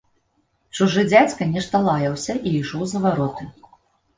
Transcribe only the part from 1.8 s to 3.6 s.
лаяўся і ішоў за вароты.